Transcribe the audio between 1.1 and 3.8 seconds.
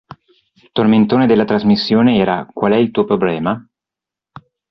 della trasmissione era "Qual è il tuo problema?